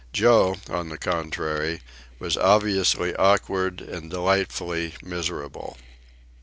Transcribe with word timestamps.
Joe, 0.13 0.55
on 0.67 0.89
the 0.89 0.97
contrary, 0.97 1.83
was 2.17 2.35
obviously 2.35 3.15
awkward 3.17 3.81
and 3.81 4.09
delightfully 4.09 4.95
miserable. 5.03 5.77